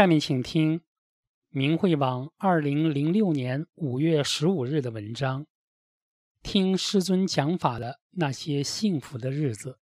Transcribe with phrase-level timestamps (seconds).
[0.00, 0.80] 下面请听
[1.50, 5.46] 明慧网二零零六年五月十五日的文章。
[6.42, 9.78] 听师尊讲法的那些幸福的日子，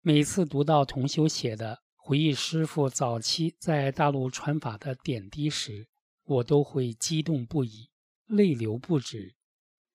[0.00, 5.88] 每次读到同修写的回忆师傅早期在大陆传法的点滴时，
[6.22, 7.90] 我都会激动不已，
[8.26, 9.34] 泪流不止，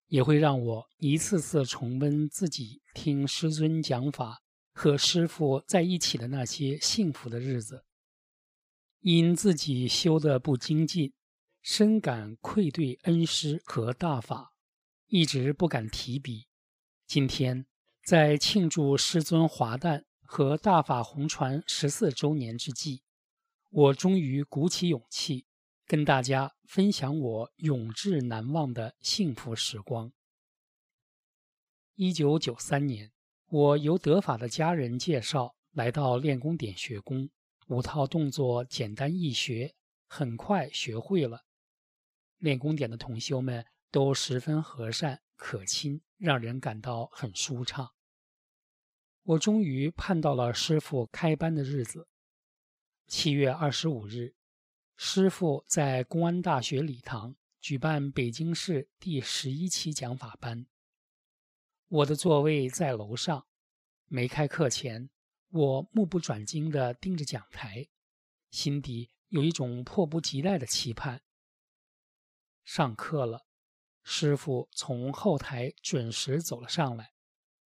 [0.08, 4.42] 也会让我一次次重温自己听师尊讲法
[4.74, 7.86] 和师傅在一起的那些幸福的日子。
[9.06, 11.14] 因自己修得不精进，
[11.62, 14.56] 深感愧对恩师和大法，
[15.06, 16.48] 一直不敢提笔。
[17.06, 17.68] 今天
[18.04, 23.04] 在庆祝师尊华诞和大法红传十四周年之际，
[23.70, 25.46] 我终于鼓起勇气，
[25.86, 30.12] 跟大家分享我永志难忘的幸福时光。
[31.94, 33.12] 一九九三年，
[33.50, 37.30] 我由德法的家人介绍来到练功点学功。
[37.68, 39.74] 五套动作简单易学，
[40.06, 41.46] 很快学会了。
[42.38, 47.94] 练功点的同修们都十分和善可亲，让人感到很舒畅。
[49.24, 52.08] 我终于盼到了师傅开班的日子。
[53.08, 54.36] 七月二十五日，
[54.96, 60.68] 师傅在公安大学礼堂举办北京市第十一期讲法班。
[61.88, 63.48] 我的座位在楼上，
[64.08, 65.10] 没开课前。
[65.56, 67.88] 我目不转睛地盯着讲台，
[68.52, 71.22] 心底有一种迫不及待的期盼。
[72.66, 73.46] 上课了，
[74.04, 77.14] 师傅从后台准时走了上来。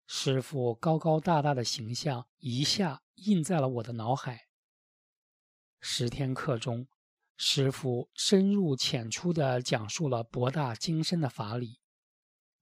[0.06, 4.48] 师傅高高大大的形象一下印在了我的脑海。
[5.80, 6.88] 十天课中，
[7.38, 11.80] 师傅深入浅出地讲述了博大精深的法理，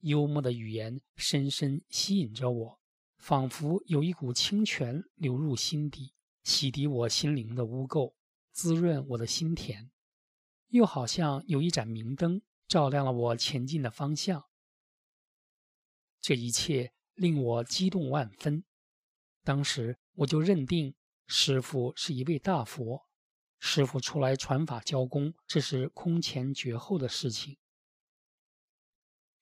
[0.02, 2.80] 幽默的语言深深吸引着我。
[3.26, 6.14] 仿佛有一股清泉流入心底，
[6.44, 8.14] 洗涤我心灵的污垢，
[8.52, 9.90] 滋润我的心田；
[10.68, 14.44] 又好像有一盏明灯，照亮了我前进的方向。
[16.20, 18.62] 这一切令我激动万分。
[19.42, 20.94] 当时我就认定
[21.26, 23.08] 师傅是一位大佛，
[23.58, 27.58] 师傅出来传法教功，这是空前绝后的事情。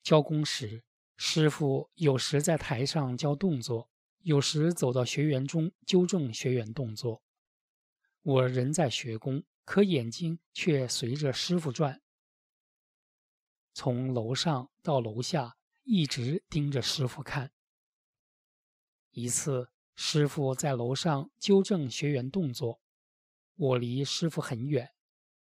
[0.01, 0.83] 教功时。
[1.17, 3.89] 师傅有时在台上教动作，
[4.19, 7.23] 有时走到学员中纠正学员动作。
[8.21, 12.01] 我人在学功，可眼睛却随着师傅转，
[13.73, 17.53] 从楼上到楼下，一直盯着师傅看。
[19.11, 22.81] 一次，师傅在楼上纠正学员动作，
[23.55, 24.91] 我离师傅很远，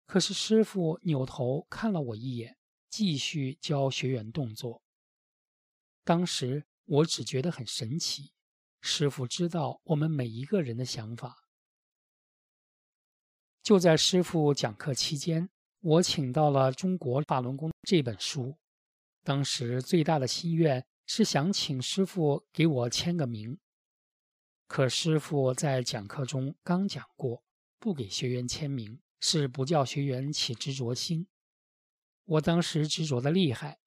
[0.07, 2.57] 可是师傅扭头看了我一眼，
[2.89, 4.84] 继续教学员动作。
[6.05, 8.35] 当时我只觉得很神奇，
[8.83, 11.49] 师傅知道我们每一个人的想法。
[13.63, 15.49] 就在师傅讲课期间，
[15.81, 18.59] 我请到了《中国法轮功》这本书。
[19.23, 23.59] 当时最大的心愿是想请师傅给我签个名，
[24.67, 27.43] 可师傅在讲课中刚讲过，
[27.79, 31.27] 不给学员签名是不叫学员起执着心。
[32.27, 33.79] 我当时执着的厉害，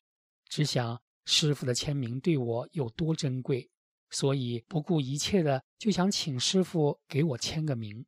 [0.50, 1.00] 只想。
[1.30, 3.70] 师傅的签名对我有多珍贵，
[4.10, 8.06] 所以不顾一切的就想请师傅给我签个名。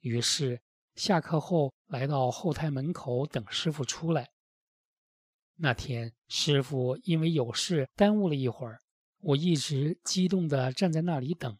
[0.00, 0.60] 于是
[0.96, 4.28] 下课后来到后台门口等师傅出来。
[5.56, 8.82] 那天师傅因为有事耽误了一会儿，
[9.20, 11.58] 我一直激动的站在那里等。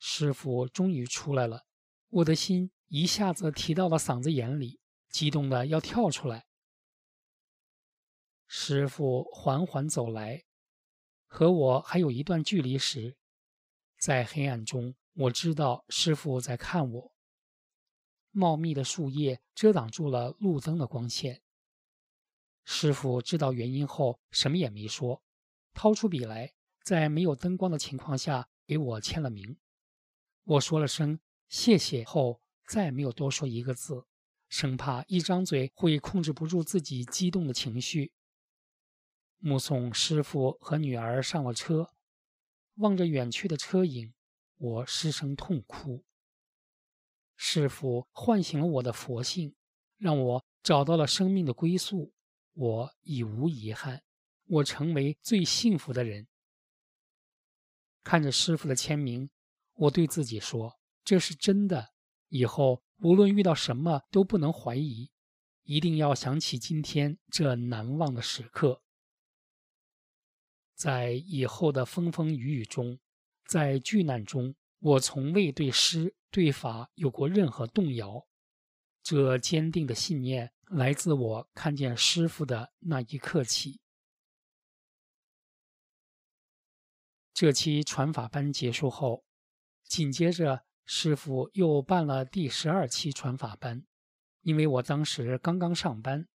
[0.00, 1.62] 师傅终于出来了，
[2.08, 4.80] 我的心一下子提到了嗓子眼里，
[5.10, 6.47] 激动的要跳出来。
[8.50, 10.42] 师傅缓缓走来，
[11.26, 13.18] 和我还有一段距离时，
[13.98, 17.12] 在黑暗中，我知道师傅在看我。
[18.30, 21.42] 茂密的树叶遮挡住了路灯的光线。
[22.64, 25.22] 师傅知道原因后，什么也没说，
[25.74, 29.58] 掏出笔来，在没有灯光的情况下给我签了名。
[30.44, 31.20] 我说了声
[31.50, 34.06] 谢谢后，再没有多说一个字，
[34.48, 38.10] 生怕一张嘴会控制不住自己激动的情绪。
[39.38, 41.90] 目送师傅和女儿上了车，
[42.74, 44.12] 望着远去的车影，
[44.56, 46.04] 我失声痛哭。
[47.36, 49.54] 师傅唤醒了我的佛性，
[49.96, 52.12] 让我找到了生命的归宿，
[52.52, 54.02] 我已无遗憾，
[54.46, 56.26] 我成为最幸福的人。
[58.02, 59.30] 看着师傅的签名，
[59.74, 61.92] 我对自己说：“这是真的，
[62.28, 65.10] 以后无论遇到什么都不能怀疑。”
[65.62, 68.82] 一定要想起今天这难忘的时刻，
[70.78, 73.00] 在以后的风风雨雨中，
[73.44, 78.24] 在巨难中，我从未对诗对法有过任何动摇。
[79.02, 83.80] 这坚定的信念来自我看见师傅的那一刻起。
[87.34, 89.24] 这期传法班结束后，
[89.82, 93.84] 紧接着师傅又办了第十二期传法班。
[94.42, 96.28] 因为我当时刚刚上班，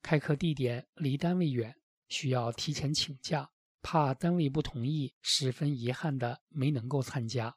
[0.00, 1.76] 开课地点离单位远，
[2.08, 3.50] 需要提前请假，
[3.82, 7.56] 怕单位不同意，十分遗憾的没能够参加。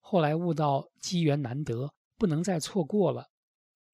[0.00, 3.30] 后来悟到机缘难得，不能再错过了，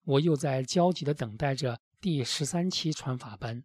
[0.05, 3.65] 我又在焦急的等待着第十三期传法班。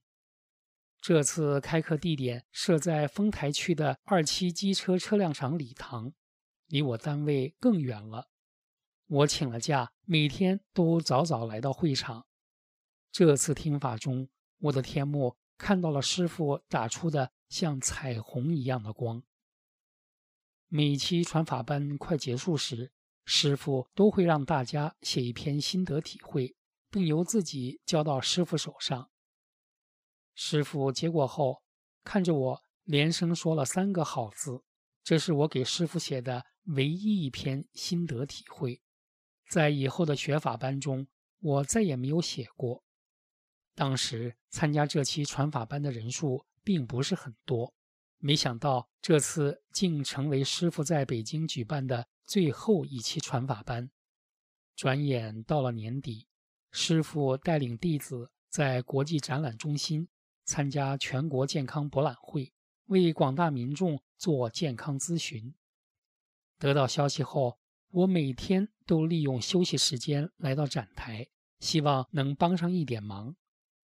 [1.01, 6.13] 这次开课地点设在丰台区的二期机车车辆厂礼堂，
[6.67, 8.29] 离我单位更远了。
[9.07, 12.25] 我请了假，每天都早早来到会场。
[13.11, 14.29] 这次听法中，
[14.59, 19.23] 我的天目看到了师傅打出的像彩虹一样的光。
[20.67, 22.91] 每期传法班快结束时，
[23.25, 26.55] 师傅都会让大家写一篇心得体会，
[26.89, 29.09] 并由自己交到师傅手上。
[30.33, 31.61] 师傅接过后，
[32.03, 34.63] 看着我，连声说了三个好字
[35.03, 38.81] ：“这是我给师傅写的唯一一篇心得体会。”
[39.47, 41.07] 在以后的学法班中，
[41.39, 42.83] 我再也没有写过。
[43.75, 47.73] 当时参加这期传法班的人数并不是很多，
[48.17, 53.91] 没想到这次竟成为师傅在北京举办的最后一期传法班。
[54.75, 56.27] 转眼到了年底，
[56.71, 60.07] 师傅带领弟子在国际展览中心
[60.43, 62.53] 参加全国健康博览会，
[62.85, 65.53] 为广大民众做健康咨询。
[66.57, 67.59] 得到消息后。
[67.93, 71.27] 我每天都利用休息时间来到展台，
[71.59, 73.35] 希望能帮上一点忙，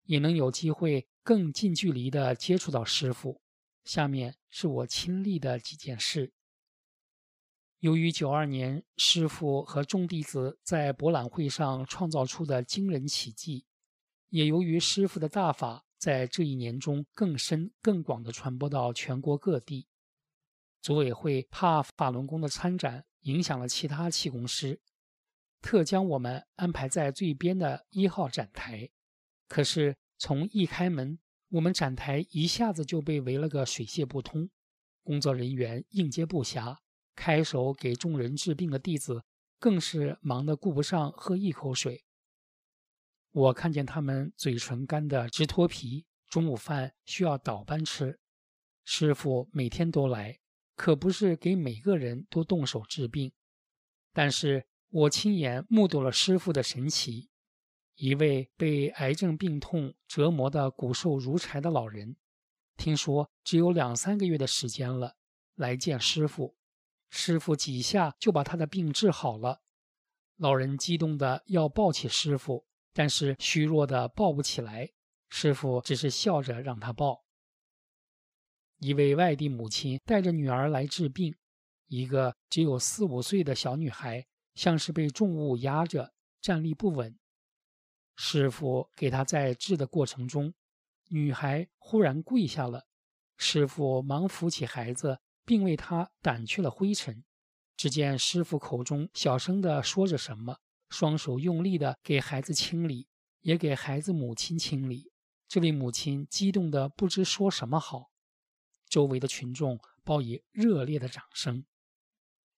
[0.05, 3.39] 也能有机会更近距离地接触到师傅。
[3.83, 6.33] 下面是我亲历的几件事。
[7.81, 13.63] 由于九二年师傅和众弟子在博览会上创造出的惊人奇迹，
[14.29, 19.87] 也由于师傅的大法在这一年中更深更广地传播到全国各地，
[20.81, 23.05] 组委会怕法轮功的参展。
[23.21, 24.81] 影响了其他气功师，
[25.61, 28.89] 特将我们安排在最边的一号展台。
[29.47, 31.18] 可是从一开门，
[31.50, 34.51] 我们展台一下子就被围了个水泄不通，
[35.01, 36.77] 工作人员应接不暇，
[37.16, 39.24] 开手给众人治病的弟子
[39.57, 42.06] 更是忙得顾不上喝一口水。
[43.31, 48.20] 我看见他们嘴唇干得直脱皮，中午饭需要倒班吃。
[48.84, 50.39] 师傅每天都来。
[50.75, 53.34] 可不是给每个人都动手治病，
[54.13, 57.28] 但是我亲眼目睹了师傅的神奇。
[58.00, 62.15] 一位被癌症病痛折磨的骨瘦如柴的老人，
[62.77, 65.18] 听说只有两三个月的时间了，
[65.56, 66.56] 来见师傅，
[67.10, 69.63] 师傅几下就把他的病治好了。
[70.38, 74.89] 老人激动的要抱起师傅，但是虚弱的抱不起来，
[75.27, 77.25] 师傅只是笑着让他抱。
[78.77, 81.36] 一位外地母亲带着女儿来治病，
[81.88, 84.25] 一个只有四五岁的小女孩
[84.56, 87.20] 像是被重物压着，站立不稳。
[88.21, 90.53] 师傅给他在治的过程中，
[91.07, 92.85] 女孩忽然跪下了，
[93.38, 97.23] 师傅忙扶起孩子，并为他掸去了灰尘。
[97.77, 100.57] 只见师傅口中小声地说着什么，
[100.89, 103.07] 双手用力地给孩子清理，
[103.39, 105.13] 也给孩子母亲清理。
[105.47, 108.11] 这位母亲激动得不知说什么好。
[108.89, 111.65] 周围的群众报以热烈的掌声。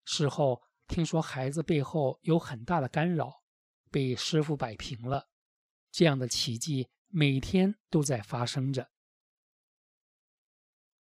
[0.05, 3.43] 事后听说孩子背后有很大的干扰，
[3.91, 5.27] 被师傅摆平了。
[5.91, 8.89] 这样的奇迹每天都在发生着。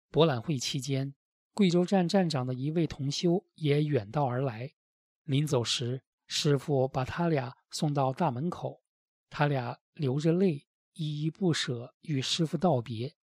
[0.09, 1.13] 博览会期间，
[1.53, 4.73] 贵州站站长的一位同修也远道而来。
[5.23, 8.81] 临走时，师傅把他俩送到大门口，
[9.29, 13.15] 他俩流着泪，依依不舍与师傅道别。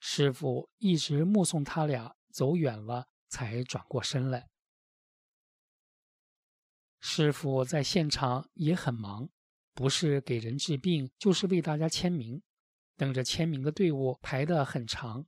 [0.00, 4.50] 师傅一直目送他俩走远了，才转过身来。
[6.98, 9.28] 师傅在现场也很忙，
[9.74, 12.42] 不是给人治病，就是为大家签名。
[12.96, 15.26] 等着签名的队伍排得很长。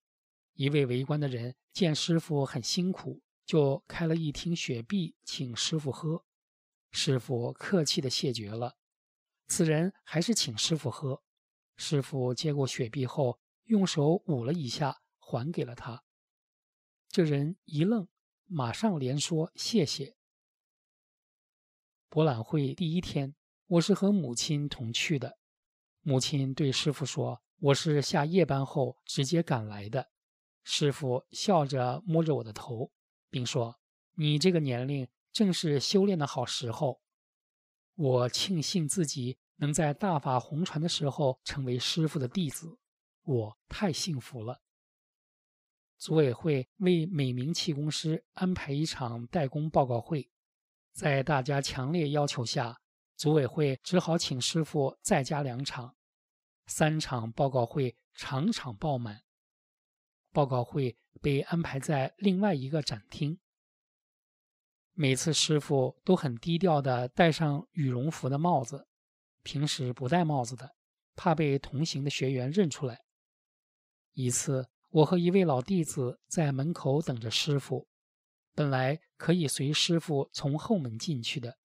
[0.52, 6.24] 一位围观的人见师傅很辛苦，就开了一听雪碧请师傅喝。
[6.92, 8.76] 师傅客气的谢绝了。
[9.48, 11.22] 此人还是请师傅喝。
[11.76, 16.04] 师傅接过雪碧后，用手捂了一下，还给了他。
[17.08, 18.06] 这人一愣，
[18.46, 20.16] 马上连说谢谢。
[22.08, 23.34] 博览会第一天，
[23.66, 25.38] 我是和母亲同去的。
[26.02, 30.10] 母亲对师傅说：“我是下夜班后直接赶来的。”
[30.64, 32.92] 师傅笑着摸着我的头，
[33.30, 33.80] 并说
[34.16, 37.00] ：“你这个年龄正是修炼的好时候。”
[37.96, 42.76] 我庆幸自己能在大法红传的时候成为师傅的弟子，
[43.22, 44.60] 我太幸福了。
[45.96, 50.28] 组委会为每名气功师安排一场代工报告会。
[50.92, 52.80] 在大家强烈要求下，
[53.16, 55.94] 组委会只好请师傅再加两场，
[56.66, 59.22] 三场报告会场场爆满。
[60.32, 63.38] 报告会被安排在另外一个展厅。
[64.92, 68.86] 每次师傅都很低调的戴上羽绒服的帽子，
[69.42, 70.74] 平时不戴帽子的，
[71.14, 73.00] 怕被同行的学员认出来。
[74.12, 77.88] 一次，我和一位老弟子在门口等着师傅。
[78.54, 81.58] 本来可以随师傅从后门进去的，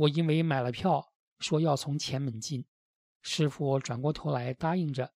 [0.00, 2.64] 我因为买了票，说要从前门进。
[3.20, 5.12] 师傅转过头来答应着。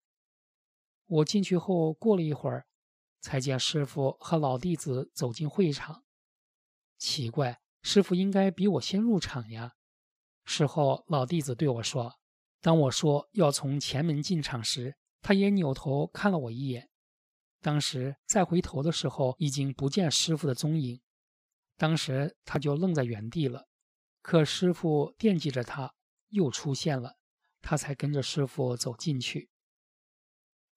[1.06, 2.68] 我进去后，过了一会儿，
[3.22, 6.04] 才见师傅和老弟子走进会场。
[6.98, 9.76] 奇怪，师傅应该比我先入场呀。
[10.44, 12.20] 事后，老弟子对我说
[12.60, 16.90] ：“当我说要从前门进场时，他也扭头看了我一眼。”
[17.64, 21.00] 当时再回头的时候，已经不见师傅的踪影。
[21.78, 23.70] 当时他就愣在原地了。
[24.24, 25.94] 可师傅惦记着他，
[26.30, 27.18] 又出现了，
[27.62, 29.52] 他才跟着师傅走进去。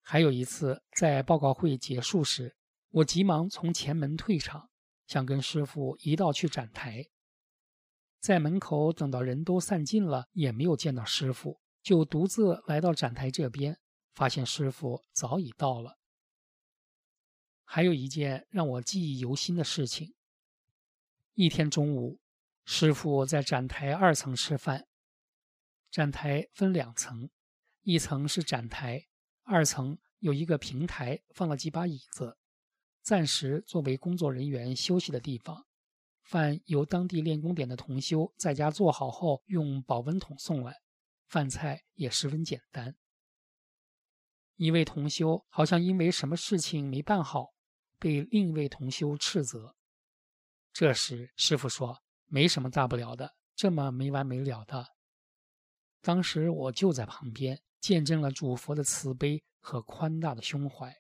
[0.03, 2.57] 还有一次，在报告会结束时，
[2.91, 4.69] 我急忙从前门退场，
[5.07, 7.07] 想跟师傅一道去展台。
[8.19, 13.79] 在门口等到人都散尽了，也没有见到师傅，就独自来到展台这边，
[14.13, 15.99] 发现师傅早已到了。
[17.65, 20.15] 还有一件让我记忆犹新的事情。
[21.35, 22.19] 一天中午，
[22.69, 24.89] 师傅在展台二层吃饭。
[25.89, 27.31] 展台分两层，
[27.83, 29.07] 一层是展台，
[29.45, 32.37] 二层有一个平台，放了几把椅子，
[33.03, 35.65] 暂时作为工作人员休息的地方。
[36.25, 40.75] 饭由当地练功点的同修在家做好后，用保温桶送来。
[41.29, 42.97] 饭菜也十分简单。
[44.57, 47.55] 一位同修好像因为什么事情没办好。
[47.99, 49.75] 被另一位同修斥责。
[50.71, 54.87] 这时，师傅说：“没什么大不了的，这么没完没了的。”
[56.03, 60.95] 当时我就在旁边，见证了主佛的慈悲和宽大的胸怀。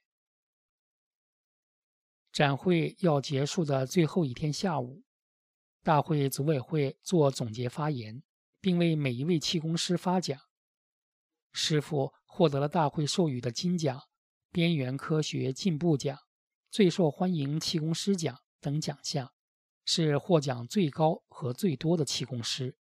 [2.32, 5.04] 展会要结束的最后一天下午，
[5.82, 8.22] 大会组委会做总结发言，
[8.60, 10.38] 并为每一位气功师发奖。
[11.52, 14.02] 师傅获得了大会授予的金奖、
[14.50, 16.18] 边缘科学进步奖。
[16.68, 19.32] 最受欢迎气功师奖等奖项，
[19.86, 22.76] 是获奖最高和最多的气功师。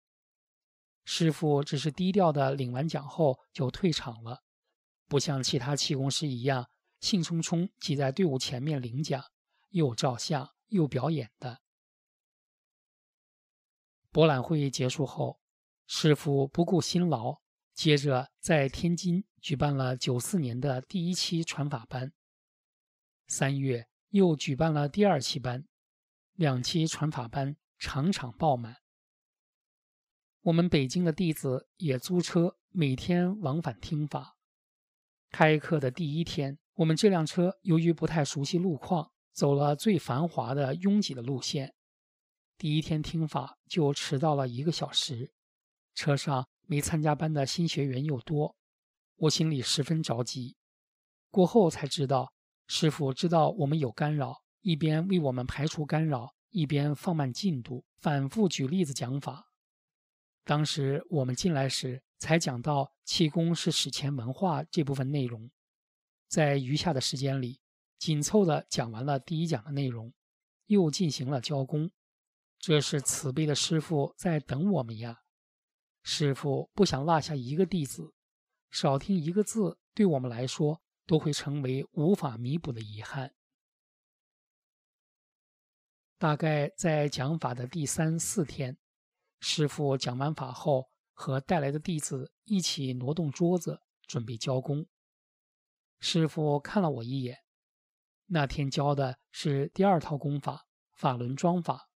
[1.06, 4.42] 师傅只是低调的领完奖后就退场了，
[5.06, 6.68] 不像其他气功师一样
[7.00, 9.24] 兴冲冲挤在队伍前面领奖，
[9.70, 11.60] 又照相又表演的。
[14.10, 15.38] 博览会结束后，
[15.86, 17.40] 师傅不顾辛劳，
[17.72, 22.12] 接着在天津举办了九四年的第一期传法班。
[23.28, 25.68] 三月又举办了第二期班，
[26.36, 28.76] 两期传法班场场爆满。
[30.42, 34.36] 我们北京的弟子也租车每天往返听法。
[35.30, 41.74] 开课的第一天，我们这辆车由于不太熟悉路况，走了最繁华的拥挤的路线。
[42.58, 45.32] 第一天听法就迟到了一个小时。
[45.94, 48.54] 车上没参加班的新学员又多，
[49.16, 50.56] 我心里十分着急。
[51.30, 52.32] 过后才知道。
[52.68, 59.52] 师傅知道我们有干扰，一边为我们排除干扰，一边放慢进度，反复举例子讲法。
[60.42, 65.48] 当时我们进来时，才讲到气功是史前文化这部分内容，
[66.26, 67.60] 在余下的时间里，
[67.96, 70.12] 紧凑地讲完了第一讲的内容，
[70.66, 71.88] 又进行了教功。
[72.58, 75.20] 这是慈悲的师傅在等我们呀！
[76.02, 78.12] 师傅不想落下一个弟子，
[78.72, 80.82] 少听一个字，对我们来说。
[81.06, 83.32] 都会成为无法弥补的遗憾。
[86.18, 88.78] 大概在讲法的第三四天，
[89.40, 94.86] 师傅讲完法后，和带来的弟子一起挪动桌子，准备交工。
[96.00, 97.40] 师傅看了我一眼。
[98.28, 101.90] 那天教的是第二套功法——法轮桩法。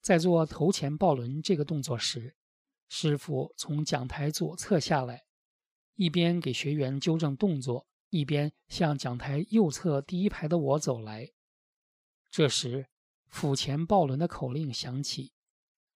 [0.00, 2.36] 在做头前抱轮这个动作时，
[2.88, 5.24] 师傅从讲台左侧下来，
[5.94, 11.28] 一边给学员纠正动作，一边向讲台右侧第一排的我走来。
[12.30, 12.88] 这时，
[13.36, 15.30] 府前抱轮的口令响起，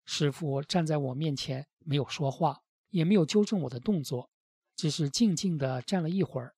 [0.05, 4.29] 师傅站在我面前，没有说话，也没有纠正我的动作，
[4.75, 6.57] 只是静静地站了一会儿。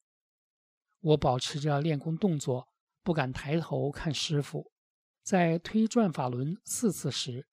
[1.00, 2.68] 我保持着练功动作，
[3.02, 4.72] 不敢抬头看师傅。
[5.22, 7.46] 在推转法轮四次时，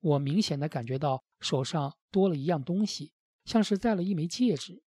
[0.00, 3.12] 我明显的感觉到手上多了一样东西，
[3.44, 4.82] 像是戴了一枚戒指。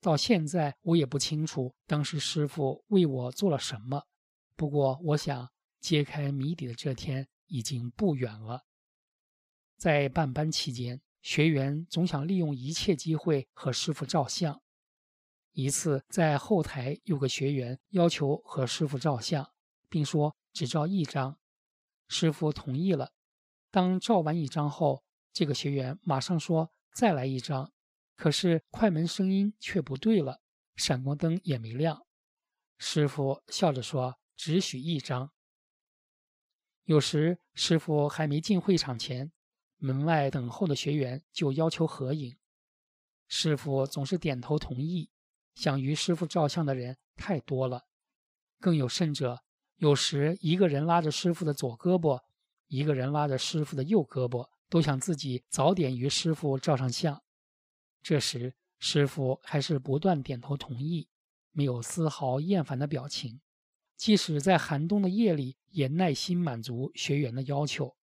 [0.00, 4.04] 到现在，我也不清楚当时师傅为我做了什么。
[4.56, 5.50] 不过，我想。
[5.82, 8.64] 揭开谜底的这天已经不远了。
[9.76, 14.62] 在办班期间，学员总想利用一切机会和师傅照相。
[15.50, 19.52] 一次，在后台有个学员要求和师傅照相，
[19.88, 21.38] 并说只照一张。
[22.08, 23.12] 师傅同意了。
[23.70, 27.72] 当照完一张后，这个学员马上说再来一张。
[28.14, 30.40] 可是快门声音却不对了，
[30.76, 32.06] 闪光灯也没亮。
[32.78, 35.32] 师傅笑着说：“只许一张。”
[36.84, 39.30] 有时师傅还没进会场前，
[39.78, 42.36] 门外等候的学员就要求合影，
[43.28, 45.10] 师傅总是点头同意。
[45.54, 47.84] 想与师傅照相的人太多了，
[48.58, 49.42] 更有甚者，
[49.76, 52.22] 有时一个人拉着师傅的左胳膊，
[52.68, 57.22] 一个人拉着师傅的右胳膊，都想自己早点与师傅照上相。
[58.02, 61.06] 这时师傅还是不断点头同意，
[61.52, 63.40] 没有丝毫厌烦的表情。
[63.94, 67.96] 即使在寒冬的夜里，也耐心满足学员的要求。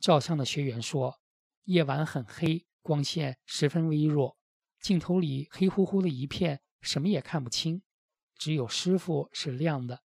[0.00, 1.20] 照相的学员说
[1.64, 4.36] ：“夜晚很黑，光线十分微弱，
[4.80, 7.82] 镜头里黑乎乎的一片，什么也看不清，
[8.36, 10.02] 只有师傅是亮的。”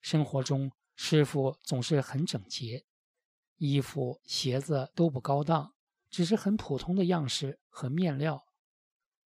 [0.00, 2.86] 生活中，师傅总是很整洁，
[3.56, 5.74] 衣服、鞋子都不高档，
[6.08, 8.44] 只是很普通的样式和面料，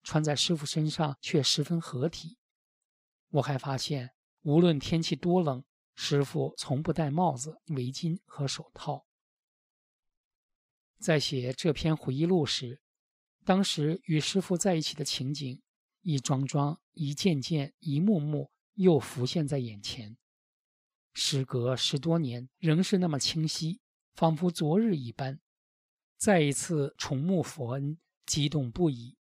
[0.03, 2.39] 穿在师傅身上却十分合体。
[3.31, 4.13] 我还发现。
[4.43, 5.65] 无论天气多冷，
[5.97, 9.07] 师傅从不戴帽子、围巾和手套。
[10.99, 12.81] 在写这篇回忆录时，
[13.45, 15.61] 当时与师傅在一起的情景，
[16.03, 20.17] 一桩桩、一件件、一幕幕又浮现在眼前。
[21.15, 23.81] 时隔十多年，仍是那么清晰，
[24.15, 25.41] 仿佛昨日一般。
[26.19, 29.17] 再一次重沐佛恩，激动不已。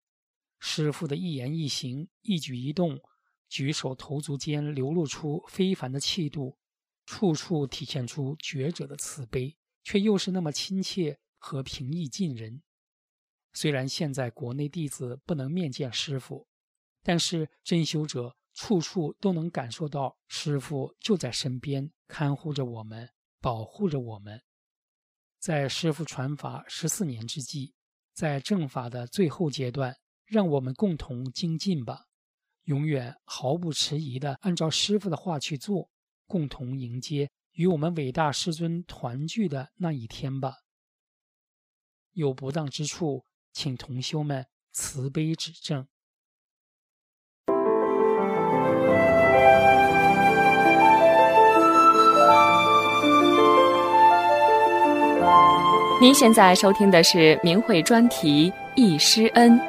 [0.58, 3.02] 师傅的一言一行、一举一动。
[3.50, 6.58] 举手投足间流露出非凡的气度，
[7.12, 12.64] 处处体现出觉者的慈悲，却又是那么亲切和平易近人。
[13.52, 16.48] 虽然现在国内弟子不能面见师傅，
[17.04, 23.10] 但是真修者处处都能感受到师傅就在身边，看护着我们，
[23.42, 24.42] 保护着我们。
[25.38, 27.74] 在师傅传法十四年之际，
[28.14, 32.06] 在正法的最后阶段，让我们共同精进吧。
[32.64, 35.91] 永远毫不迟疑地按照师傅的话去做，
[36.32, 40.54] 共同迎接与我们伟大师尊团聚的那一天吧。
[42.14, 45.86] 有不当之处，请同修们慈悲指正。
[56.00, 59.60] 您现在收听的是明慧专题《易师恩》。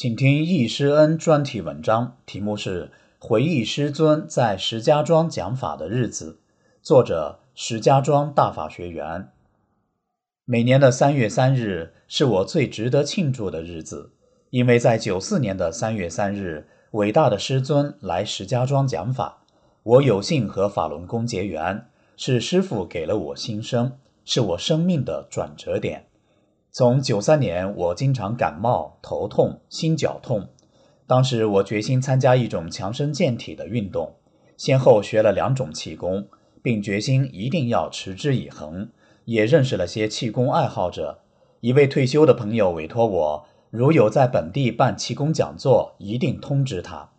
[0.00, 2.86] 请听易师恩专题文章，题目是
[3.18, 6.38] 《回忆师尊在石家庄讲法的日子》，
[6.82, 9.28] 作者石家庄大法学员。
[10.46, 14.12] 每年的三月三日是我最值得庆祝的日子，
[14.48, 19.42] 因为在九四年的三月三日，伟大的师尊来石家庄讲法，
[19.82, 21.84] 我有幸和法轮功结缘，
[22.16, 26.06] 是师父给了我新生，是我生命的转折点。
[26.72, 30.50] 从九三年，我经常感冒、头痛、心绞痛。
[31.04, 34.14] 当时我决心参加一种强身健体的运动，
[34.56, 36.28] 先后学了两种气功，
[36.62, 38.88] 并决心一定要持之以恒。
[39.24, 41.18] 也认识了些气功爱好者。
[41.60, 47.10] 一位退休的朋友委托我，如有在本地办气功讲座，一定通知他。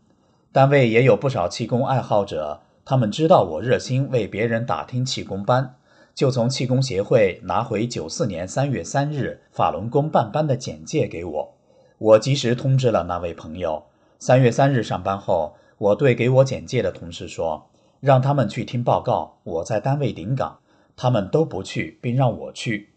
[0.53, 5.75] 单位也有不少气功爱好者，他们知道我热心为别人打听气功班。
[6.21, 11.55] 就从气功协会拿回九四年三月三日法轮功办班的简介给我，
[11.97, 13.86] 我及时通知了那位朋友。
[14.19, 20.60] 三月三日上班后，我对给我简介的同事说：“让他们去听报告，我在单位顶岗，
[20.95, 22.89] 他们都不去，并让我去。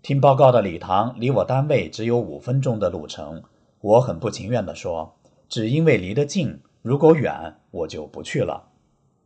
[0.00, 3.42] 听报告的礼堂离我单位只有五分钟的路程，
[3.82, 5.16] 我很不情愿地说，
[5.50, 8.68] 只因为离得近，如果远我就不去了。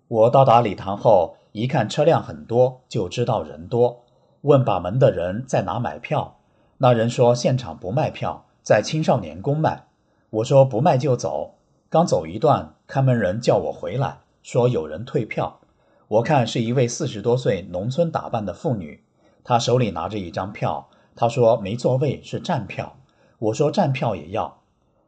[0.09, 4.03] 我到达礼堂后，一看车辆很多，就知道人多，
[4.41, 6.39] 问把门的人在哪买票，
[6.79, 9.85] 那人说现场不卖票，在青少年宫卖。
[10.31, 11.55] 我说不卖就走，
[11.89, 15.61] 刚走一段，看门人叫我回来，说有人退票。
[16.09, 19.05] 我看是一位四十多岁农村打扮的妇女，
[19.45, 22.97] 她手里拿着一张票，她说没座位是站票。
[23.39, 24.63] 我说站票也要。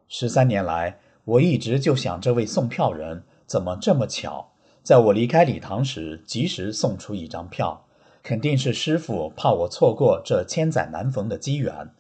[0.07, 4.53] 十三年来，我一直就想这位送票人怎么这么巧，
[4.87, 7.87] 在我离开礼堂时及时送出一张票，
[8.23, 11.91] 肯定是师傅怕我错过这千载难逢的机缘。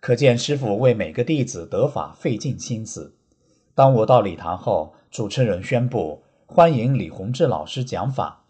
[0.00, 3.14] 可见师傅为每个弟子得法费尽心思。
[3.74, 8.44] 当我到礼堂后，主持人宣布欢迎李洪志老师讲法。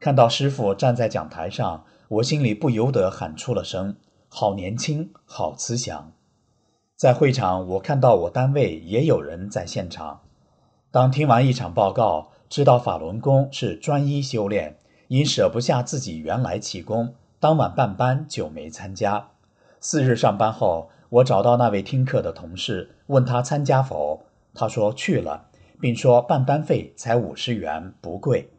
[0.00, 3.94] 看到师傅站在讲台上，我心里不由得喊出了声
[4.26, 6.10] ：“好年轻，好慈祥。”
[6.98, 10.22] 在会场，我看到我单位也有人在现场。
[10.90, 19.28] 当听完一场报告，知道法轮功是专一修炼，因舍不下自己原来气功，当晚办班就没参加。
[19.78, 24.24] 四日上班后，我找到那位听课的同事，问他参加否。
[24.52, 25.46] 他说去了，
[25.80, 28.50] 并说办班费才五十元，不贵。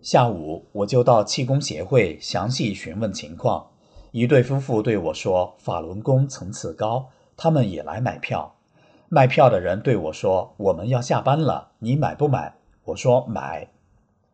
[0.00, 3.66] 下午我就到气功协会详细询问情况。
[4.12, 8.54] 一对夫妇对我说：“法轮功层次高，他们也来买票。”
[9.10, 13.68] 卖票的人对我说：“我们要下班了，你买不买？”我说：“买。”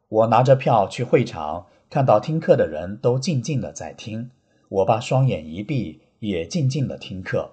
[0.08, 4.30] 我拿着票去会场，看到听课的人都静静的在听，
[4.68, 6.00] 我把双眼一闭。
[6.20, 7.52] 也静静的听课，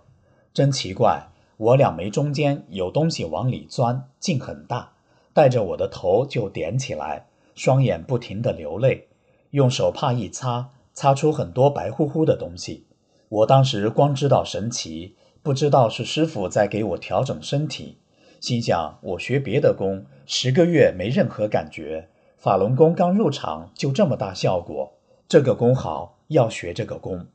[0.53, 4.91] 真奇怪，我两眉中间有东西往里钻，劲很大，
[5.31, 9.07] 带着我的头就点起来，双眼不停的流泪，
[9.51, 12.86] 用手帕一擦，擦出很多白乎乎的东西。
[13.29, 17.99] 我当时光知道神奇，不知道是师傅在给我调整身体，
[18.41, 27.27] 心想我学别的功，十个月没任何感觉，法轮功刚入场就这么大效果，这个功好，要学这个功。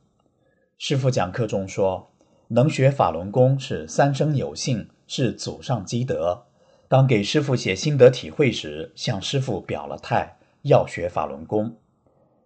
[0.77, 2.11] 师傅讲课中说
[2.49, 6.43] ：“能学法轮功是三生有幸，是祖上积德。”
[6.87, 11.77] 当给师傅写心得体会时，向师傅表了态，要学法轮功。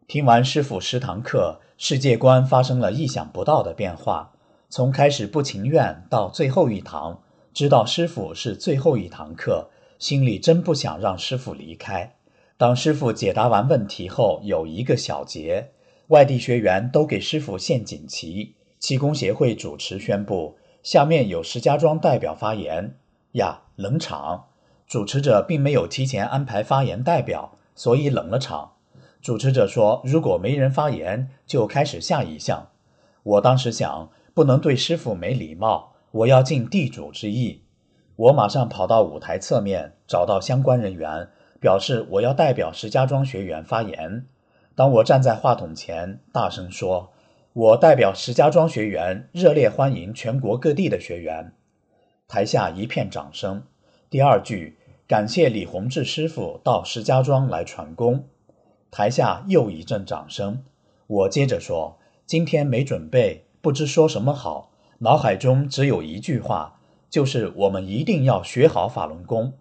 [0.07, 4.31] 听完师傅十堂课，世界观发生了意想不到的变化。
[4.69, 7.21] 从开始不情愿到最后一堂，
[7.53, 12.15] 知道师傅是最后一堂课，心里真不想让师傅离开。
[12.57, 15.71] 当师傅解答完问题后，有一个小结。
[16.07, 22.95] 外地学员都给师傅献锦旗，气功协会主持宣布，下面有石家庄代表发言。
[23.33, 24.47] 呀，冷场！
[24.87, 28.73] 主持者并没有提前安排发言代表，所以冷了场。
[29.21, 32.69] 主持者说，如果没人发言，就开始下一项。
[33.23, 37.63] 我当时想，不能对师傅没礼貌，我要尽地主之谊。
[38.17, 41.29] 我马上跑到舞台侧面，找到相关人员，
[41.61, 44.25] 表示我要代表石家庄学员发言。
[44.73, 47.11] 当我站在话筒前，大声说
[47.53, 51.53] ：“我代表石家庄学员，热烈欢迎全国各地的学员。”
[52.27, 53.61] 台下一片掌声。
[54.09, 58.25] 第二句，感谢李洪志师傅到石家庄来传功。
[58.89, 60.63] 台下又一阵掌声。
[61.05, 66.76] 我接着说：“今天没准备，不知说什么好，脑海中只有一句话，
[67.09, 69.53] 就是我们一定要学好法轮功。”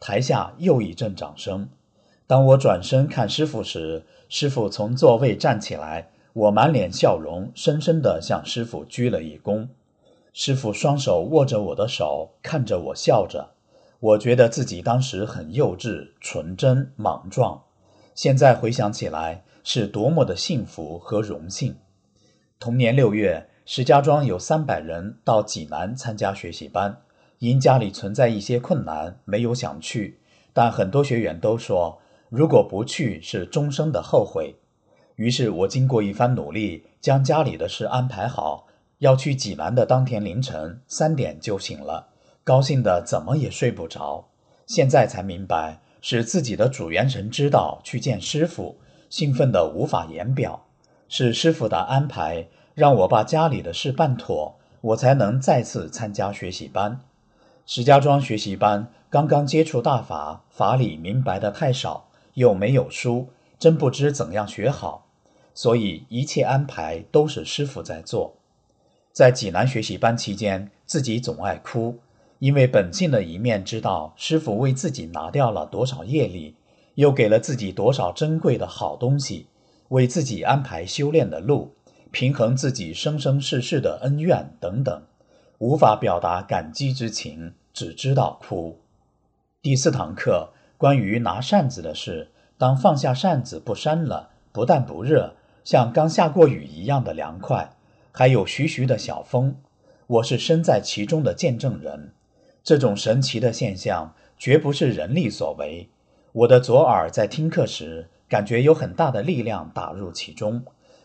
[0.00, 1.68] 台下又一阵掌声。
[2.26, 9.68] 当我转身看师傅时，师傅从座位站起来，我满脸笑容，深深地向师傅鞠了一躬。
[10.32, 13.50] 师傅双手握着我的手，看着我笑着。
[14.00, 17.62] 我觉得自己当时很幼稚、纯真、莽撞，
[18.14, 21.76] 现在回想起来是多么的幸福和荣幸。
[22.58, 27.02] 同年六月，石家庄有三百人到济南参加学习班，
[27.38, 30.18] 因家里存在一些困难，没有想去，
[30.52, 32.00] 但很多学员都说。
[32.28, 34.56] 如果不去是终生的后悔，
[35.16, 38.66] 于是我经过一番努力，将家里的事安排好。
[38.98, 42.08] 要去济南的当天凌晨三点就醒了，
[42.42, 44.28] 高兴的怎么也睡不着。
[44.66, 48.78] 现在才明白，是自己的主元神知道去见师傅，
[49.10, 50.66] 兴奋的无法言表。
[51.08, 57.00] 是师傅的安排，让我把家里的事办妥，我才能再次参加学习班。
[57.66, 62.08] 石家庄学习班刚刚接触大法，法理明白的太少。
[62.34, 65.04] 又没有书，真不知怎样学好，
[65.52, 68.36] 所以一切安排都是师傅在做。
[69.12, 71.98] 在济南学习班期间，自己总爱哭，
[72.38, 76.54] 因为本性的一面知道师傅为自己拿掉了多少业力，
[76.94, 79.46] 又给了自己多少珍贵的好东西，
[79.88, 81.74] 为自己安排修炼的路，
[82.12, 85.02] 平衡自己生生世世的恩怨等等，
[85.56, 88.78] 无法表达感激之情，只知道哭。
[89.62, 97.70] 第四堂课关于拿扇子的事，当放下扇子不扇了，不但不热，像刚下过雨一样的凉快，
[98.12, 99.56] 还有徐徐的小风。
[100.06, 102.12] 我是身在其中的见证人，
[102.62, 105.88] 这种神奇的现象绝不是人力所为。
[106.32, 110.62] 我的左耳在听课时，感觉有很大的力量打入其中，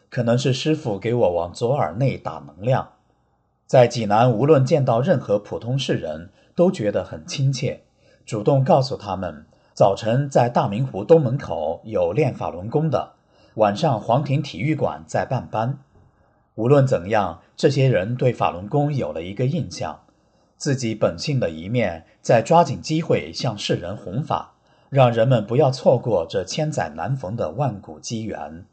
[0.09, 2.89] 可能是师傅给我往左耳内打能量。
[3.65, 7.81] 在济南，无论见到任何普通世人，都觉得很亲切，
[8.25, 13.13] 主动告诉他们，早晨在大明湖东门口有练法轮功的，
[13.55, 15.79] 晚上黄庭体育馆在办班。
[16.55, 19.99] 无论怎样，这些人对法轮功有了一个印象，
[20.55, 24.53] 自己本性的一面，在抓紧机会向世人弘法，
[24.89, 28.65] 让人们不要错过这千载难逢的万古机缘。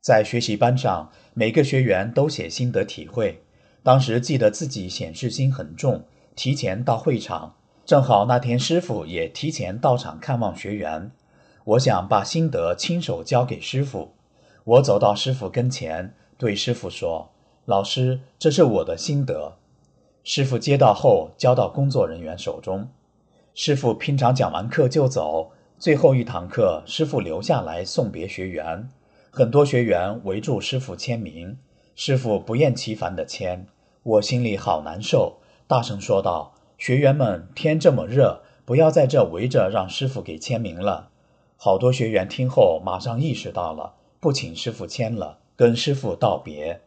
[0.00, 3.42] 在学习班上，每个学员都写心得体会。
[3.82, 11.10] 当时记得自己显示心很重，提前到会场，正好那天师傅也提前到场看望学员。
[11.64, 14.14] 我想把心得亲手交给师傅。
[14.64, 16.14] 我走到师傅跟前。
[16.38, 17.32] 对师傅说
[17.66, 19.58] ：“老师，这是我的心得。”
[20.24, 22.88] 师傅接到后交到工作人员手中。
[23.52, 28.88] 师傅平常讲完课就走，最后一堂课，师傅留下来送别学员。
[29.30, 31.56] 很多学员围住师傅签名，
[31.94, 33.66] 师傅不厌其烦地签，
[34.02, 35.38] 我心里好难受，
[35.68, 41.10] 大声说道：“学员们，天这么热，不要在这围着让师傅给签名了。”
[41.56, 45.38] 好多学员听后马上意识到了，不请师傅签了。
[45.54, 46.80] 跟师傅道别。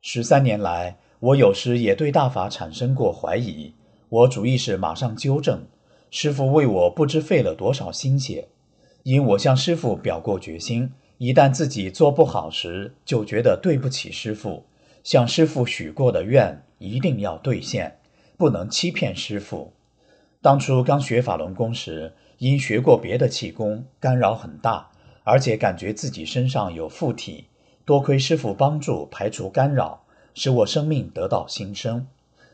[0.00, 3.74] 十三年来，我有时也对大法产生过怀疑。
[4.08, 5.66] 我主意是马上纠正。
[6.10, 8.48] 师傅为我不知费了多少心血，
[9.02, 10.92] 因我向师傅表过决心，
[11.22, 14.64] 一旦自己做不好时，就觉得对不起师傅。
[15.04, 18.00] 向师傅许过的愿一定要兑现，
[18.36, 19.72] 不能欺骗师傅。
[20.40, 24.90] 当初刚学法轮功时，因学过别的气功，干扰很大，
[25.22, 27.44] 而且感觉自己身上有附体。
[27.84, 30.02] 多亏师傅帮助排除干扰，
[30.34, 32.04] 使我生命得到新生。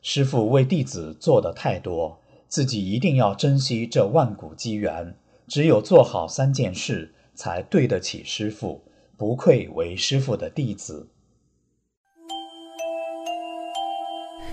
[0.03, 5.15] 师傅为弟子做的太多，自己一定要珍惜这万古机缘。
[5.47, 8.83] 只有做好三件事，才对得起师傅，
[9.16, 11.09] 不愧为师傅的弟子。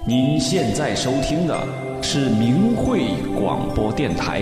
[0.07, 1.67] 您现在收听的
[2.03, 4.41] 是明慧广播电台。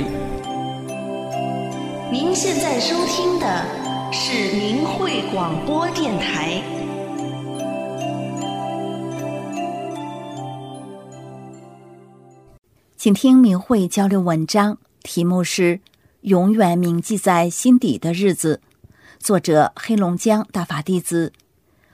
[2.12, 3.84] 您现在收听的。
[4.15, 6.62] 是明慧广播电台。
[12.95, 15.77] 请听明慧交流文章，题目是
[16.24, 18.62] 《永远铭记在心底的日子》，
[19.20, 21.34] 作者黑龙江大法弟子。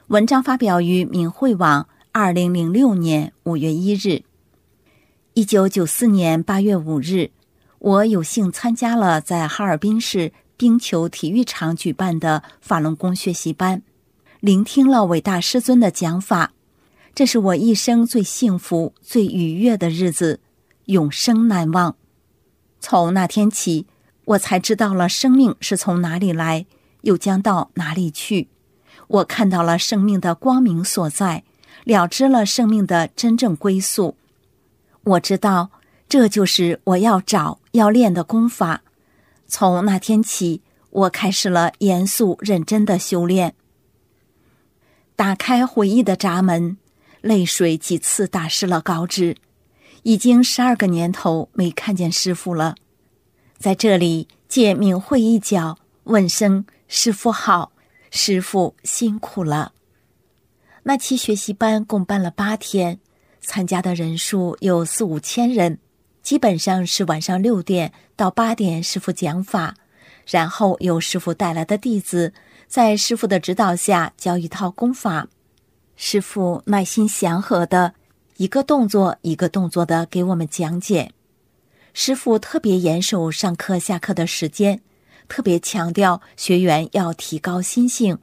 [0.10, 4.22] 文章发表于明慧网，二零零六年五月一日。
[5.34, 7.32] 一九九四年八月五日，
[7.80, 10.32] 我有幸参加了在哈尔滨市。
[10.56, 13.82] 冰球体育场举办的法轮功学习班，
[14.42, 16.52] 聆听了伟大师尊的讲法，
[17.16, 20.42] 这是我一生最幸福、最愉悦的日子，
[20.86, 21.96] 永生难忘。
[22.82, 23.88] 从那天起，
[24.30, 26.68] 我才知道了生命是从哪里来，
[27.02, 28.48] 又将到哪里去。
[29.08, 31.44] 我看到了生命的光明所在，
[31.84, 34.16] 了知了生命的真正归宿。
[35.04, 35.72] 我知道，
[36.08, 38.84] 这就是我要找、要练的功法。
[39.48, 40.62] 从那天起，
[40.92, 43.56] 我开始了严肃认真的修炼。
[45.16, 46.78] 打开回忆的闸门，
[47.22, 49.38] 泪水几次打湿了稿纸。
[50.04, 52.76] 已经十二个年头没看见师傅了，
[53.60, 57.74] 在这里借明慧一角问声师傅好，
[58.10, 59.74] 师傅辛苦了。
[60.84, 63.00] 那期学习班共办了八天，
[63.42, 65.78] 参加的人数有四五千人。
[66.24, 69.76] 基本上是晚上六点到八点，师傅讲法，
[70.26, 72.34] 然后由师傅带来的弟子
[72.66, 75.28] 在师傅的指导下教一套功法。
[75.98, 77.94] 师傅耐心祥和的，
[78.38, 81.12] 一个动作一个动作的给我们讲解。
[81.94, 84.82] 师傅特别严守上课下课的时间，
[85.28, 88.18] 特别强调学员要提高心性。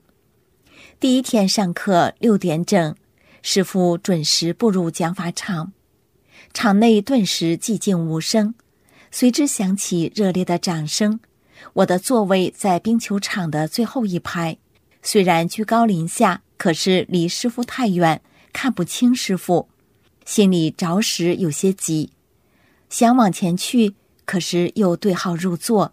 [0.98, 2.94] 第一天上课六点整，
[3.42, 5.72] 师傅准时步入讲法场。
[6.54, 8.54] 场内顿时寂静无声，
[9.10, 11.20] 随之响起热烈的掌声。
[11.74, 14.56] 我的座位在冰球场的最后一排，
[15.02, 19.68] 虽然居高临下，可是离师傅太远，看不清师傅，
[20.24, 22.12] 心里着实有些急，
[22.88, 23.94] 想往前去，
[24.24, 25.92] 可是又对号入座，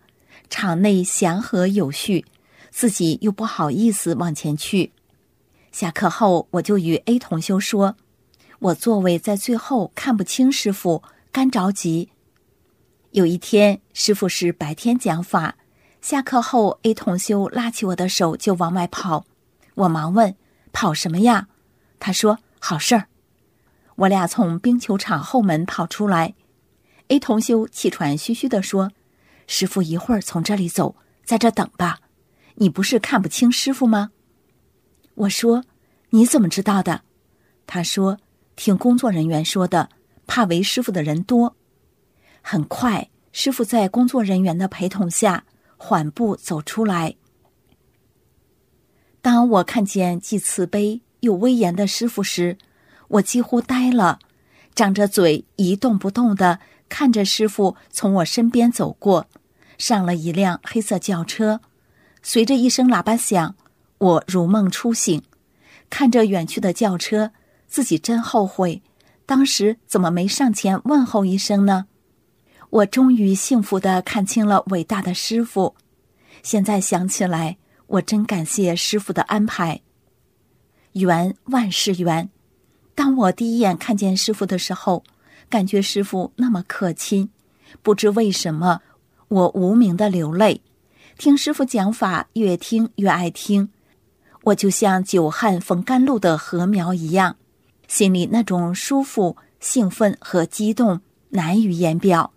[0.49, 2.25] 场内祥和有序，
[2.69, 4.91] 自己又不好意思往前去。
[5.71, 7.95] 下课后，我就与 A 同修说
[8.59, 11.01] ：“我座位在最后，看不清师傅，
[11.31, 12.09] 干着急。”
[13.11, 15.55] 有一天，师傅是白天讲法，
[15.99, 19.25] 下课后，A 同修拉起我的手就往外跑，
[19.73, 20.35] 我忙问
[20.71, 21.47] ：“跑什么呀？”
[21.99, 23.07] 他说：“好事儿。”
[23.97, 26.33] 我俩从冰球场后门跑出来
[27.07, 28.91] ，A 同修气喘吁吁地说
[29.47, 31.99] ：“师傅一会儿从这里走，在这等吧。
[32.55, 34.11] 你不是看不清师傅吗？”
[35.15, 35.63] 我说
[36.11, 37.01] ：“你怎么知道的？”
[37.67, 38.17] 他说
[38.55, 39.89] ：“听工作人员说的，
[40.27, 41.55] 怕为师傅的人多。”
[42.41, 45.45] 很快，师傅在工作人员的陪同下
[45.77, 47.15] 缓步走出来。
[49.21, 52.57] 当我看见既慈悲又威严的师傅时，
[53.07, 54.19] 我几乎呆了，
[54.75, 56.59] 张着嘴一动不动的
[56.93, 59.25] 看着师傅从我身边走过，
[59.79, 61.59] 上了一辆黑色轿车，
[62.21, 63.55] 随着一声喇叭响。
[63.97, 65.23] 我如梦初醒，
[65.89, 67.31] 看着远去的轿车，
[67.65, 68.83] 自己真后悔，
[69.25, 71.87] 当时怎么没上前问候一声呢？
[72.69, 75.75] 我终于幸福的看清了伟大的师傅。
[76.43, 79.81] 现在想起来，我真感谢师傅的安排。
[80.91, 82.29] 缘万事缘，
[82.93, 85.03] 当我第一眼看见师傅的时候，
[85.49, 87.29] 感觉师傅那么可亲，
[87.81, 88.81] 不知为什么，
[89.27, 90.61] 我无名的流泪。
[91.17, 93.69] 听师傅讲法，越听越爱听。
[94.45, 97.37] 我就像久旱逢甘露的禾苗一样，
[97.87, 102.33] 心里那种舒服、兴奋和激动难以言表。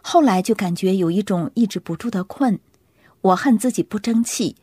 [0.00, 2.58] 后来就感觉有一种抑制不住的困，
[3.20, 4.56] 我恨自己不争气，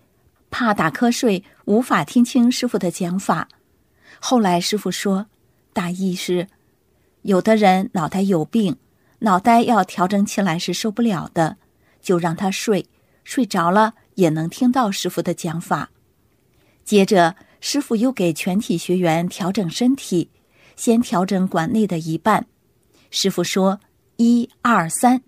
[0.50, 3.48] 怕打瞌睡无法听清师傅的讲法。
[4.20, 5.28] 后来师傅说，
[5.72, 6.48] 大意是：
[7.24, 8.78] 有的人脑袋有病，
[9.20, 11.58] 脑袋要调整起来是受不了的，
[12.02, 12.86] 就让他睡，
[13.24, 15.92] 睡着了也能听到师傅的讲法。
[16.86, 20.30] 接着，师傅又给全体学员调整身体，
[20.76, 22.48] 先调整馆内的一半。
[23.12, 23.80] 师傅说
[24.18, 25.22] ：“一二三，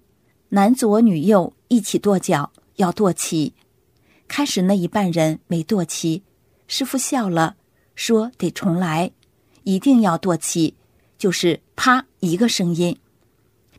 [0.49, 3.53] 男左女右一起跺脚，要跺齐。”
[4.27, 6.23] 开始那一半人没跺齐，
[6.67, 7.57] 师傅笑了，
[7.95, 9.11] 说：“得重来，
[9.63, 10.75] 一定要跺齐，
[11.17, 12.95] 就是啪一个声音。”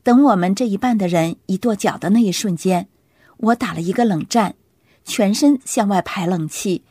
[0.03, 2.89] 等我们这一半的人一跺脚的那一瞬间，
[3.37, 4.57] 我打了一个冷战，
[5.05, 6.83] 全身向外排冷气。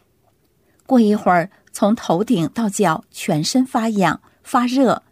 [0.86, 5.04] 过一会儿，从头顶到脚，全身发痒发热，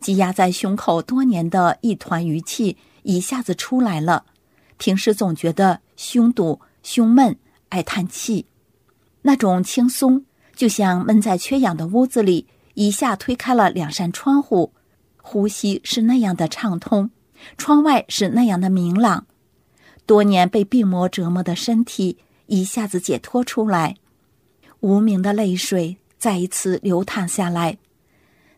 [0.00, 4.24] 积压在胸口多年的一团余气一下子出来了。
[4.76, 7.36] 平时总觉得胸堵、胸闷、
[7.68, 8.46] 爱叹气，
[9.22, 10.24] 那种轻松，
[10.56, 14.72] 就像闷在缺氧的屋子里，一下推开了两扇窗户，
[15.26, 17.10] 呼吸是那样的畅通，
[17.56, 19.26] 窗外是那样的明朗。
[20.04, 23.96] 多年被病魔折磨的身体一下子解脱出来。
[24.80, 27.78] 无名的泪水再一次流淌下来。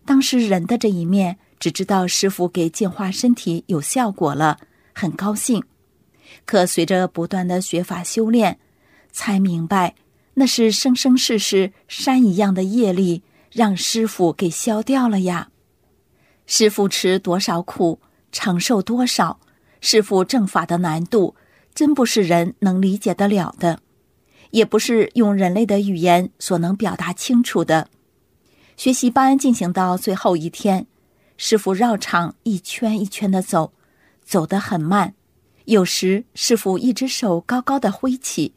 [0.05, 4.59] 当时人的这一面只知道师傅给净化身体有效果了，
[4.92, 5.62] 很高兴。
[6.44, 8.59] 可随着不断的学法修炼，
[9.12, 9.94] 才明白
[10.35, 15.50] 那是生生世世山一样的业力，让师傅给消掉了呀。
[16.46, 19.40] 师傅吃多少苦，承受多少，
[19.80, 21.35] 师傅正法的难度，
[21.74, 23.80] 真不是人能理解得了的。
[24.50, 27.88] 也不是用人类的语言所能表达清楚的。
[28.76, 30.87] 学习班进行到最后一天，
[31.37, 33.72] 师傅绕场一圈一圈的走，
[34.24, 35.14] 走得很慢。
[35.64, 38.54] 有时师傅一只手高高的挥起，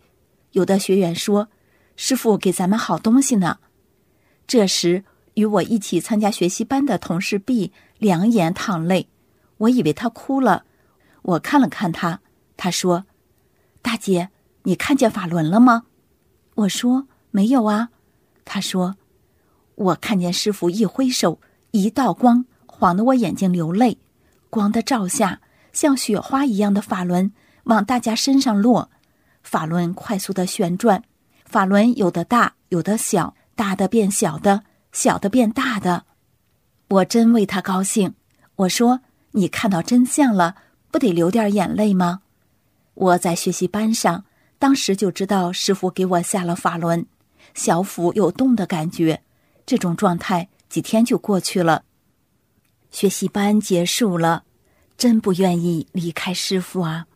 [0.52, 1.50] 有的学员说
[1.98, 3.58] ：“师傅给咱们好东西呢。”
[4.46, 5.04] 这时
[5.40, 9.08] 与我一起参加学习班的同事 B 两眼淌泪，
[9.56, 10.66] 我以为他哭了。
[11.22, 12.20] 我看了看他，
[12.58, 13.06] 他说
[13.82, 14.30] ：“大姐。”
[14.64, 15.86] 你看见法轮了吗？
[16.54, 17.90] 我说没有啊。
[18.44, 18.98] 他说，
[19.76, 21.40] 我看见师傅一挥手，
[21.72, 23.98] 一道光，晃得我眼睛流泪。
[24.50, 25.40] 光的照下，
[25.72, 27.32] 像雪花一样的法轮
[27.64, 28.92] 往大家身上落，
[29.42, 31.02] 法轮快速的旋转，
[31.46, 36.06] 法轮有的大，有的小，大的变小的，小的变大的。
[36.90, 38.16] 我真为他高兴。
[38.56, 40.56] 我说，你看到真相了，
[40.92, 42.22] 不得流点眼泪吗？
[42.94, 44.26] 我在学习班上。
[44.62, 47.06] 当时就知道师傅给我下了法轮，
[47.54, 49.24] 小腹有动的感觉，
[49.66, 51.84] 这种状态几天就过去了。
[52.92, 54.44] 学习班结束了，
[54.98, 57.08] 真不愿意离开师傅啊！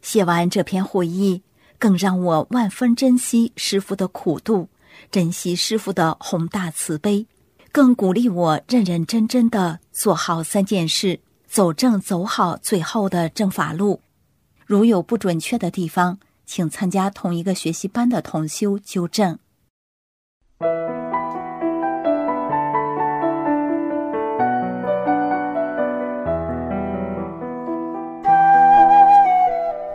[0.00, 1.42] 写完这篇回忆，
[1.76, 4.68] 更让我万分珍惜师傅的苦度，
[5.10, 7.26] 珍惜师傅的宏大慈悲，
[7.72, 14.00] 更鼓励我认认真真的做好三件事，走正走好最后的正法路。
[14.66, 19.36] 如有不准确的地方，请参加同一个学习班的同修纠正。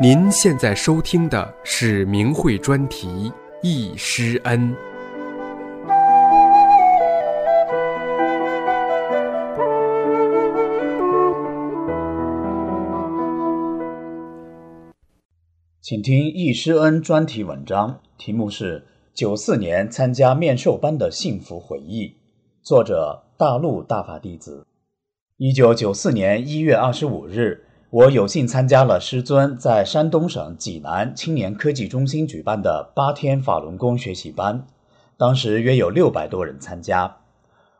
[0.02, 3.08] 您现在收听的是明慧专题
[3.64, 4.74] 《易师恩》。
[15.88, 22.16] 请听易师恩专题文章，题目是“九四年参加面授班的幸福回忆”，
[22.66, 24.66] 作者大陆大法弟子。
[25.38, 34.66] 一九九四年一月二十五日，我有幸参加了师尊在山东省济南青年科技中心举办的八天法轮功学习班，
[35.18, 37.18] 当时约有六百多人参加。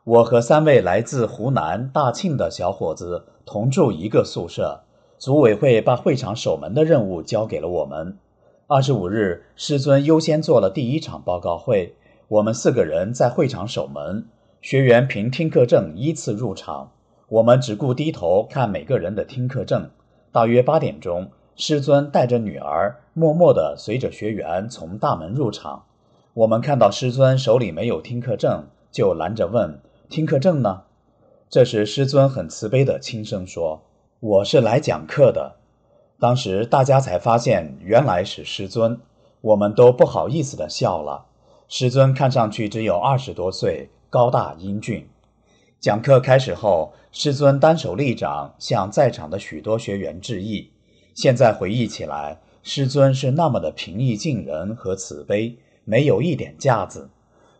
[0.04, 4.84] 我和三位来自湖南大庆的小伙子同住一个宿舍。
[5.18, 8.18] 组委会把会场守门的任务交给了我们。
[8.66, 11.94] 二十五日，师尊优先做了第一场报告会，
[12.28, 14.26] 我们四个人在会场守门，
[14.60, 16.90] 学员凭听课证依次入场。
[17.28, 19.88] 我们只顾低头看每个人的听课证。
[20.32, 25.84] 大约八点钟，师尊带着女儿默默地随着学员从大门入场。
[26.34, 30.82] 我们看到师尊手里没有听课证，就拦着问：“听课证呢？”
[31.48, 33.85] 这时，师尊很慈悲地轻声说。
[34.20, 35.56] 我是来讲课的，
[36.18, 38.98] 当时大家才发现原来是师尊，
[39.42, 41.26] 我们都不好意思的笑了。
[41.68, 45.06] 师尊看上去只有二十多岁，高大英俊。
[45.78, 50.70] 讲课开始后，师尊单手立掌，向在场的许多学员致意。
[51.14, 57.10] 现在回忆起来，师尊是那么的平易近人和慈悲，没有一点架子。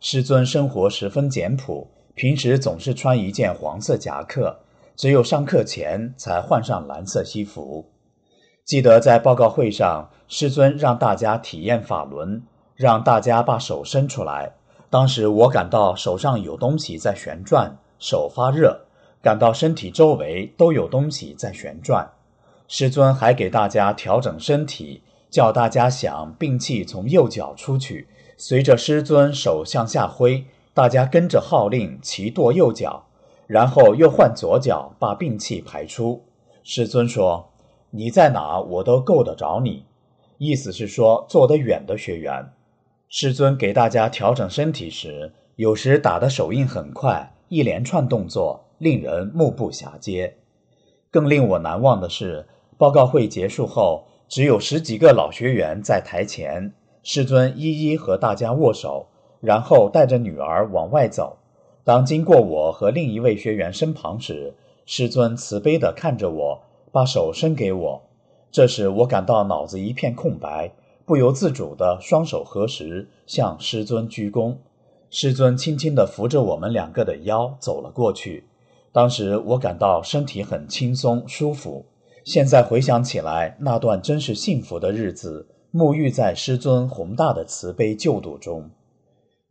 [0.00, 4.60] 师尊生活十分简朴，平时总是穿一件黄色夹克。
[4.96, 7.90] 只有上课前才换上蓝色西服。
[8.64, 12.42] 记得在报告会上，师尊让大家体验法轮，
[12.74, 14.54] 让大家把手伸出来。
[14.88, 18.86] 当时我感到手上有东西在旋转，手发热，
[19.22, 22.10] 感到身体周围都有东西在旋转。
[22.66, 28.08] 师尊还给大家调整身体，叫大家想病气从右脚出去。
[28.38, 33.05] 随着师尊手向下挥，大家跟着号令齐跺右脚。
[33.46, 36.24] 然后又换左脚把病气排出。
[36.62, 37.48] 师尊说
[37.90, 39.84] ：“你在哪，我都够得着你。”
[40.38, 42.52] 意思是说，坐得远的学员。
[43.08, 50.36] 师尊给大家调整身体时，有时打的手印很快，一连串动作令人目不暇接。
[51.10, 59.06] 更令我难忘的是，报告会结束后，只有十几个老学员在台前，师尊一一和大家握手，
[59.40, 61.38] 然后带着女儿往外走。
[61.86, 64.52] 当经过我和另一位学员身旁时，
[64.86, 66.60] 师尊慈悲地看着我，
[66.90, 68.02] 把手伸给我。
[68.50, 70.72] 这时我感到脑子一片空白，
[71.04, 74.56] 不由自主地双手合十，向师尊鞠躬。
[75.10, 78.48] 师尊轻轻地扶着我们两个的腰走了过去。
[78.90, 81.86] 当时我感到身体很轻松舒服。
[82.24, 88.68] 现在回想起来，那段真是幸福的日子，沐浴在师尊宏大的慈悲救度中。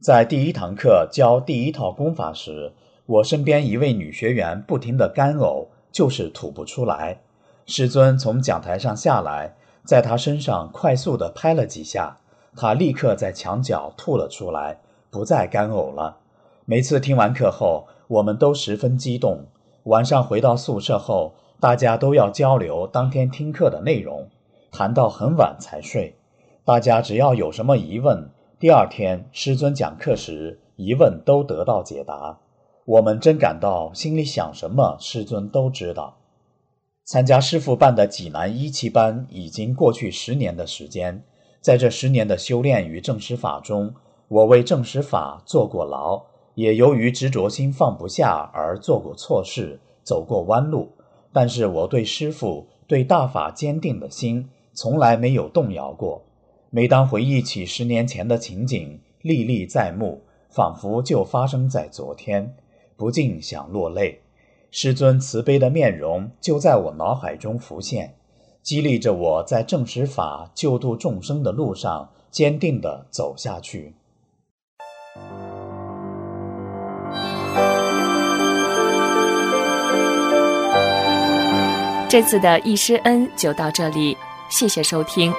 [0.05, 2.71] 在第一堂课教第一套功法时，
[3.07, 7.21] 我身边一位女学员不停地干呕，就是吐不出来。
[7.65, 12.19] 师尊从讲台上下来，在她身上快速地拍了几下，
[12.55, 14.79] 她立刻在墙角吐了出来，
[15.09, 16.17] 不再干呕了。
[16.65, 19.45] 每次听完课后，我们都十分激动。
[19.85, 24.29] 晚上回到宿舍后，大家都要交流当天听课的内容，
[24.71, 26.15] 谈到很晚才睡。
[26.63, 32.39] 大家只要有什么疑问，第二天，师尊讲课时，疑问都得到解答。
[32.85, 36.15] 我们真感到心里想什么，师尊都知道。
[37.03, 41.21] 参加师傅办的济南一期班已经过去十年的时间，
[41.59, 43.93] 在这十年的修炼与正实法中，
[44.29, 50.93] 我为正实法坐过牢，也由于执着心放不下而做过错事，走过弯路。
[51.33, 56.21] 但是我对师傅、对大法坚定的心，从来没有动摇过。
[56.75, 62.53] 每当回忆起十年前的情景，历历在目，仿佛就发生在昨天，
[62.97, 64.19] 不禁想落泪。
[64.71, 68.15] 师尊慈悲的面容就在我脑海中浮现，
[68.61, 73.93] 激励着我在正实法救度众生的路上坚定地走下去。
[82.09, 84.17] 这次的易师恩就到这里，
[84.49, 85.31] 谢谢收听。